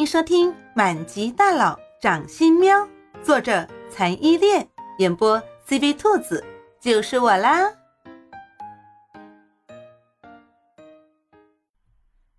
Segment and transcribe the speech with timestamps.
[0.00, 2.74] 迎收听《满级大佬掌心喵》，
[3.22, 4.66] 作者残依恋，
[4.96, 5.38] 演播
[5.68, 6.42] CV 兔子，
[6.80, 7.70] 就是我啦。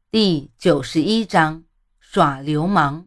[0.10, 1.64] 第九十一章
[2.00, 3.06] 耍流氓。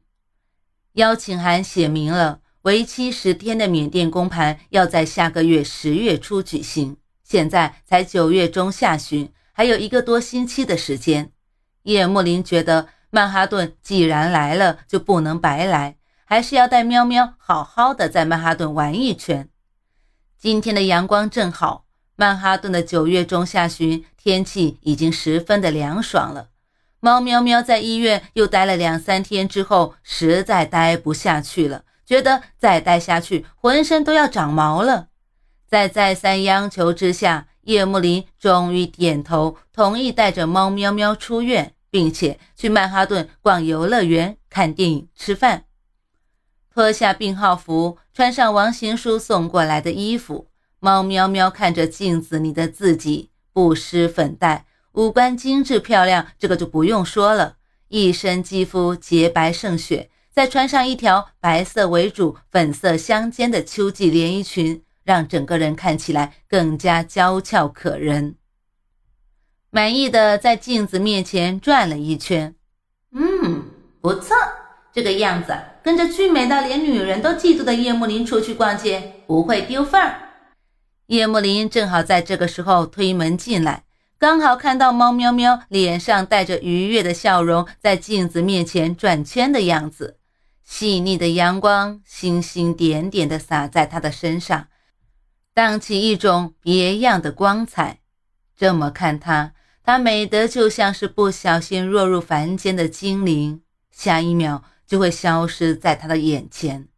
[0.92, 11.32] 邀请函写明了，为期十天的缅甸公盘要在下个月十月初举行，现在才九月中下旬，还有一个多星期的时间。
[11.82, 12.93] 叶慕林觉得。
[13.14, 19.48] 曼哈顿既然来了，就不能白来，还是要带喵喵好好的在曼哈顿玩一圈。
[20.36, 21.84] 今天的阳光正好，
[22.16, 26.48] 曼哈顿的九月中下旬天气已经十分的凉爽了。
[26.98, 35.06] 猫喵喵在医院又待了两三天之后，实在待不下去了，觉得再待下去浑身都要长毛了。
[35.68, 41.74] 在再三央求之下，叶慕林终于点头同意带着猫喵喵出院。
[41.94, 45.66] 并且去曼哈顿逛游乐园、看电影、吃饭，
[46.68, 50.48] 脱下病号服，穿上王行书送过来的衣服。
[50.80, 57.58] 猫喵喵看着镜子里的自己，不施粉黛，五官精致漂亮，这个就不用说了。
[57.86, 68.34] 一身肌肤洁白胜雪，再穿上一条白色为主、粉色相间的秋季连衣裙，让整个人看起来更加娇俏可人。
[69.74, 72.54] 满意的在镜子面前转了一圈，
[73.10, 73.64] 嗯，
[74.00, 74.36] 不错，
[74.92, 80.28] 这个样子跟着俊美到连女人都嫉妒的叶慕林出去逛街不会丢份儿。
[81.06, 83.82] 叶慕林正好在这个时候推门进来，
[84.16, 90.18] 刚好看到猫喵喵脸上带着愉悦的笑容，在镜子面前转圈的样子，
[90.62, 94.68] 细腻的阳光星星点点的洒在他的身上，
[95.52, 97.98] 荡起一种别样的光彩。
[98.56, 99.50] 这么看他。
[99.84, 103.60] 她美得就像是不小心落入凡间的精灵，
[103.90, 106.88] 下一秒就会消失在他的眼前。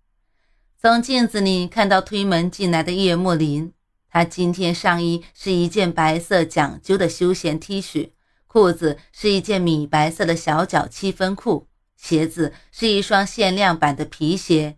[0.81, 3.73] 从镜子里看到推门进来的叶慕林，
[4.09, 8.11] 他今天上衣是一件白色讲究的休闲 T 恤，
[8.47, 11.67] 裤子是一件米白色的小脚七分裤，
[11.97, 14.77] 鞋子是一双限量版的皮鞋，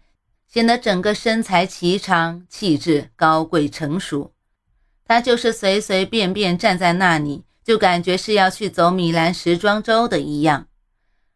[0.50, 4.32] 显得整个身材颀长，气质高贵成熟。
[5.04, 7.44] 他就是随随便便站在那里。
[7.68, 10.68] 就感觉是要去走米兰时装周的一样。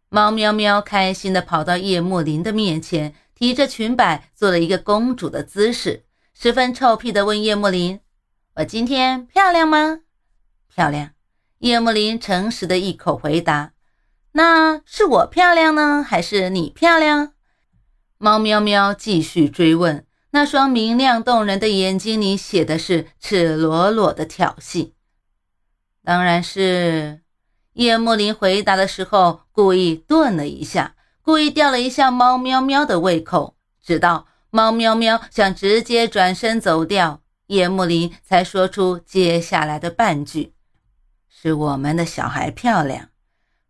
[0.09, 8.01] 猫喵喵开心地跑到叶慕林的面前，提着裙摆做了一个公主的姿势，十分臭屁地问叶慕林
[8.57, 10.01] ：“我今天漂亮吗
[10.75, 11.11] ？”“漂亮。”
[11.61, 13.73] 叶慕林诚实的一口回答。
[14.33, 17.35] “那是我漂亮呢，还是你漂亮？”
[18.17, 24.93] 猫喵喵继续追问，那双明亮动人的眼睛里写的是赤裸裸的挑衅。
[26.05, 27.21] 当然是，
[27.75, 40.55] 叶慕林回答的时候故意顿了一下，故意吊了一下猫喵喵的胃口，直到猫喵喵想直接转身走掉，叶幕林才说出接下来的半句
[41.31, 43.09] ：“是我们的小孩漂亮。”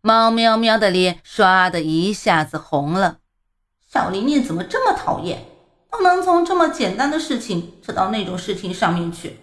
[0.01, 3.19] 猫喵喵的脸唰的一下子红了。
[3.87, 5.45] 小玲玲怎么这么讨厌？
[5.91, 9.39] 都能从这么简单的事情扯到那种事情上面去。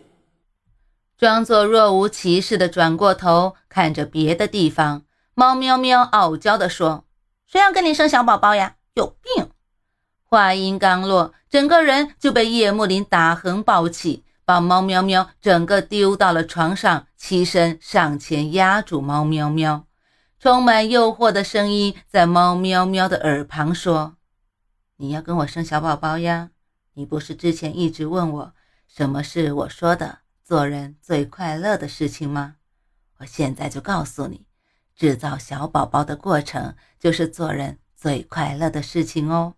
[1.20, 5.02] 装作若无其事的转过头看着别的地方，
[5.34, 7.04] 猫喵喵傲娇地说
[7.46, 8.76] ：“谁要跟你生小宝宝呀？
[8.94, 9.50] 有病！”
[10.24, 19.84] 话音刚落，整个人就被叶幕林打横抱起，把猫喵喵整个丢到了床上，起身上前压住猫喵喵，
[20.38, 24.14] 充满诱惑的声音在猫喵喵的耳旁说
[24.96, 26.48] ：“你要跟我生小宝宝呀？
[26.94, 28.52] 你不是之前一直问我
[28.88, 30.19] 什么是我说的？”
[30.50, 32.56] 做人最快乐的事情吗？
[33.18, 34.46] 我现在就告诉你，
[34.96, 39.54] 制造小宝宝的过程就是做人最快乐的事情哦。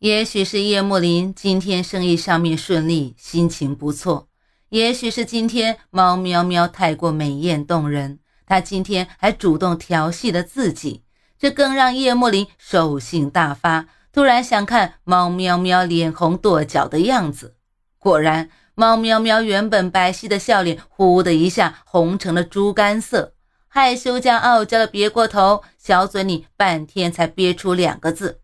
[0.00, 4.26] 也许是叶慕林今天生意上面顺利，心情不错；
[4.70, 11.04] 也许是今天猫喵喵太过美艳动人，他今天还主动调戏了自己，
[11.38, 17.54] 这更让叶慕林兽性大发，突然想看猫喵喵脸红跺脚的样子。
[18.00, 18.50] 果然。
[18.78, 23.32] 猫喵喵原本白皙的笑脸，呼的一下红成了猪肝色，
[23.68, 28.42] 害羞加傲娇的别过头，小嘴里半天才憋出两个字：“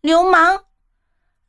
[0.00, 0.60] 流氓。”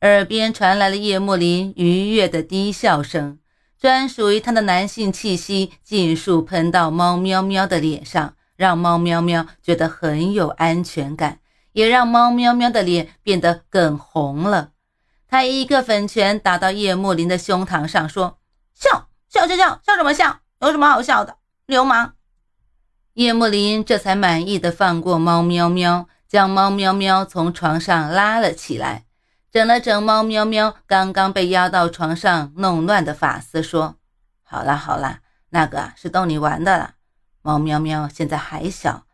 [0.02, 3.38] 耳边传来了叶慕林愉悦的低笑声，
[3.78, 11.38] 专属于他的男性气息尽数喷到猫喵喵的脸上，让猫喵喵觉得很有安全感，
[11.74, 14.70] 也让猫喵喵的脸变得更红了。
[15.28, 18.38] 他一个粉拳打到叶慕林的胸膛上，说
[18.74, 20.40] ：“笑笑笑笑笑什么笑？
[20.60, 21.36] 有什么好笑的？
[21.66, 22.14] 流氓！”
[23.14, 29.06] 叶幕林这才满意的放过猫喵喵，将猫喵喵从床上拉了起来，
[29.50, 33.96] 整了整猫喵喵刚刚被压到床上弄乱的发丝，说
[34.44, 35.20] ：“好啦好啦，
[35.50, 36.94] 那个是逗你玩的了。
[37.42, 39.06] 猫喵喵现在还小，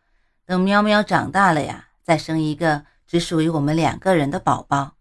[0.45, 4.93] 等喵喵长大了呀，再生一个只属于我们两个人的宝宝。”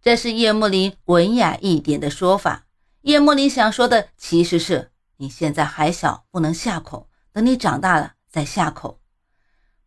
[0.00, 2.66] 这是叶幕林文雅一点的说法。
[3.02, 9.00] 叶幕林想说的其实是：你现在还小，不能下口，等你长大了再下口。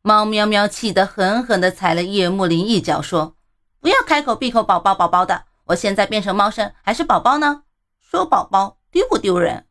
[0.02, 3.36] 猫喵喵气得狠狠地踩了叶幕林一脚，说
[3.80, 7.64] ：“不要开口闭口宝宝宝宝的，我现在变成猫身还是宝宝呢？
[8.00, 9.66] 说宝宝丢不丢人？”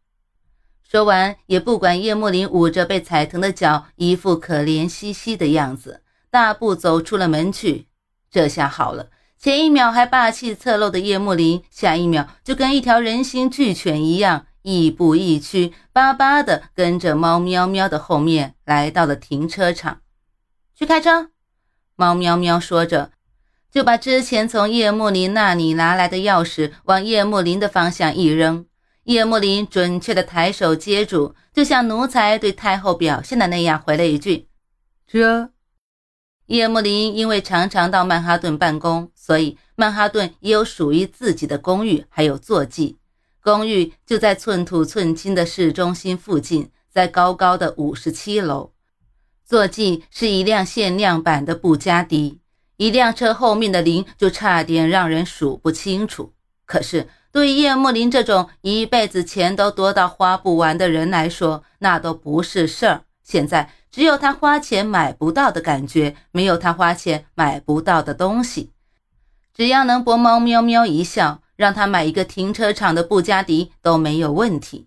[0.89, 7.89] 说完，也不管叶幕林捂着被踩疼的脚，一副可怜兮兮的样子，大步走出了门去。
[8.31, 9.11] 这下好了，
[9.43, 20.03] 前一秒还霸气侧漏的叶幕林，下一秒就跟一条人形巨犬一样，亦步亦趋，巴巴的跟着猫喵喵的后面来到了停车场。
[20.75, 21.31] 去开车，
[21.97, 23.13] 猫喵喵说着，
[23.73, 28.67] 就把之前从叶幕林那里拿来的钥匙往叶幕林的方向一扔。
[29.05, 34.49] 叶幕林准确的抬手接住，就像奴才对太后表现的那样，回了一句
[35.09, 35.51] ：“这。”
[36.51, 42.99] 叶慕林因为常常到曼哈顿办公，所以曼哈顿也有属于自己的公寓，还有坐骑。
[43.41, 48.73] 公寓就在寸土寸金的市中心附近，在高高的五十七楼。
[49.47, 52.41] 坐骑是一辆限量版的布加迪，
[52.79, 56.33] 一辆车后面的零就差点让人数不清楚。
[56.67, 63.05] 可是对叶慕林这种一辈子钱都多到花不完的人来说，那都不是事儿。
[63.23, 68.71] 现在只有他花钱买不到的感觉，没有他花钱买不到的东西。
[69.53, 74.87] 只要能博猫喵喵一笑，让他买一个停车场的布加迪都没有问题。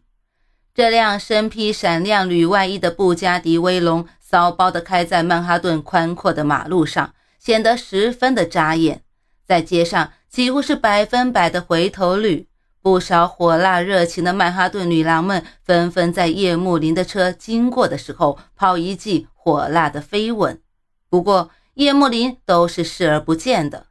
[0.74, 4.08] 这辆身披闪亮铝外衣的布加迪威龙。
[4.20, 9.04] 骚包的开在曼哈顿宽阔的马路上，显得十分的扎眼。
[9.46, 12.48] 在街上几乎是百分百的回头率，
[12.84, 20.60] 不少火辣热情的曼哈顿女郎们纷纷在叶幕林的车经过的时候抛一记火辣的飞吻。
[21.10, 23.86] 不过叶幕林都是视而不见的，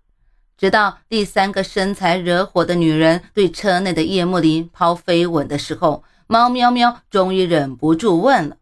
[0.59, 8.59] 直到第三个身材惹火的女人对车内的叶幕林抛飞吻的时候，猫喵喵终于忍不住问了。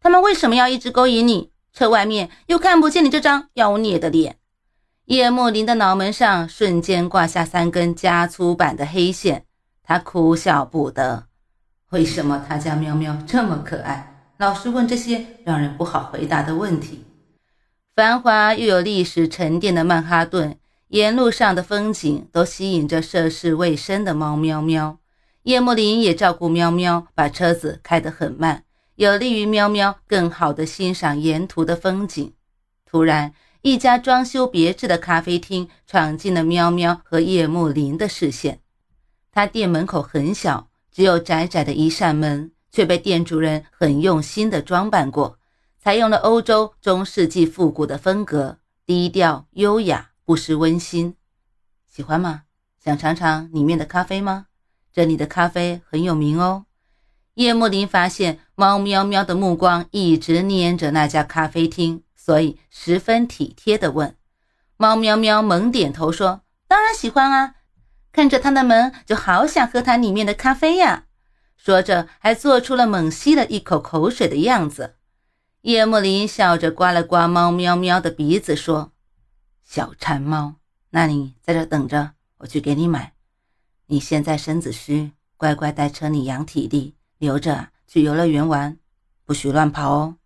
[0.00, 1.50] 他们为什么要一直勾引你？
[1.72, 4.36] 车外面又看不见你这张妖孽的脸。
[5.06, 9.44] 叶幕林的脑门上瞬间挂下三根加粗版的黑线，
[9.82, 11.26] 他哭笑不得。
[11.90, 17.04] 为什么他家喵喵这么可爱，老是问这些让人不好回答的问题？
[17.96, 20.56] 繁华又有历史沉淀的曼哈顿，
[20.88, 24.98] 沿路上的风景都吸引着涉世未深的猫喵喵。
[25.42, 28.62] 叶幕林也照顾喵喵，把车子开得很慢。
[28.94, 32.32] 有利于喵喵更好地欣赏沿途的风景。
[32.86, 38.58] 突然，一家装修别致的咖啡厅闯进了喵喵和叶幕林的视线。
[39.30, 45.38] 他店门口很小，只有窄窄的一扇门，却被店主人很用心的装扮过，
[45.78, 51.14] 采用了欧洲中世纪复古的风格，低调优雅，不失温馨。
[51.86, 52.42] 喜欢吗？
[52.82, 54.46] 想尝尝里面的咖啡吗？
[54.92, 56.66] 这里的咖啡很有名哦。
[57.34, 64.16] 叶幕林发现猫喵喵的目光一直粘着那家咖啡厅，所以十分体贴地问
[64.78, 67.56] ：“猫喵喵猛点头说：‘当然喜欢啊，
[68.12, 71.06] 看着它的门就好想喝它里面的咖啡呀。’
[71.58, 74.94] 说着还做出了猛吸了一口口水的样子。
[75.62, 78.92] 叶幕林笑着刮了刮猫喵喵的鼻子，说
[79.66, 80.54] ：‘小馋猫，
[80.90, 83.14] 那你在这等着，我去给你买。
[83.86, 88.78] 你现在身子虚，乖乖在车里养体力。’”留着去游乐园玩，
[89.24, 90.16] 不许乱跑哦。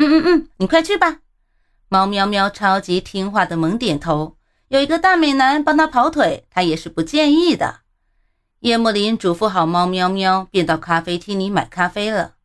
[0.00, 1.18] 嗯嗯嗯，你快去吧。
[1.90, 4.38] 猫喵喵超级听话的猛点头。
[4.68, 7.80] 有一个大美男帮他跑腿，他也是不介意的。
[8.60, 12.36] 叶幕林嘱咐好猫喵喵，便到咖啡厅里买咖啡了。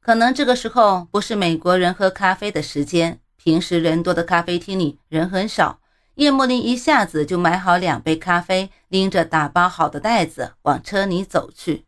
[0.00, 5.80] 可能这个时候不是美国人喝咖啡的时间，平时人多的咖啡厅里人很少。
[6.14, 11.84] 叶幕林一下子就买好两杯咖啡，拎着打包好的袋子往车里走去。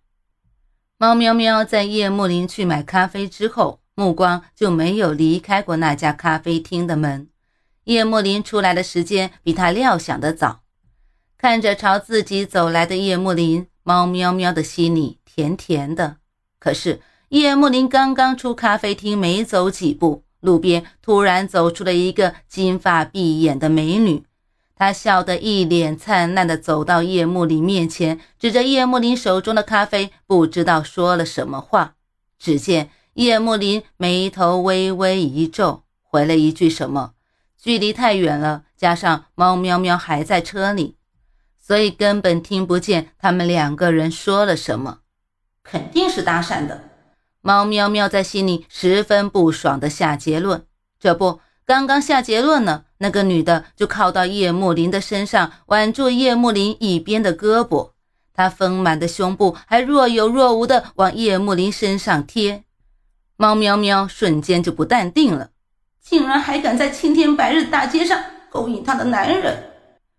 [0.98, 7.28] 猫喵喵在叶幕林去买咖啡之后，目光就没有离开过那家咖啡厅的门。
[7.84, 10.62] 叶幕林出来的时间比他料想的早，
[11.36, 16.16] 看着朝自己走来的叶幕林，猫喵喵的心里甜甜的。
[16.58, 24.24] 可是叶幕林刚刚出咖啡厅，没走几步，路边突然走出了一个金发碧眼的美女。
[24.74, 31.94] 她笑得一脸灿烂地走到叶幕林面前，指着叶幕林手中的咖啡，不知道说了什么话。
[32.38, 37.12] 只见叶幕林眉头微微一皱，回了一句什么
[37.56, 40.96] ：“距离太远了，加上猫喵喵还在车里，
[41.56, 44.98] 所以根本听不见他们两个人说了什么。
[45.62, 46.90] 肯定是搭讪的，
[47.40, 50.66] 猫喵喵在心里十分不爽的下结论。
[50.98, 57.92] 这不，刚刚下结论呢，那个女的就靠到叶幕林的身上，挽住叶幕林一边的胳膊，
[58.32, 62.64] 她丰满的胸部还若有若无的往叶幕林身上贴。
[63.36, 65.50] 猫喵喵瞬间就不淡定了。
[66.00, 69.72] 竟然还敢在青天白日大街上勾引他的男人！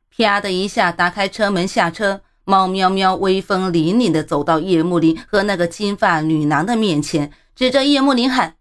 [0.09, 8.55] 啪的一下打开车门下车，猫喵喵威风凛凛地走到叶幕林和那个金发女郎的面前，指着叶幕林喊：“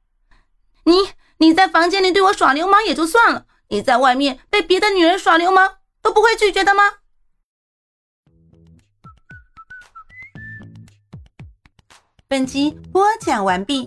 [0.84, 0.92] 你
[1.38, 6.82] 你在房间里对我耍流氓也就算了，你在外面被别的女人耍流氓都不会拒绝的吗？”
[12.26, 13.87] 本集播讲完毕，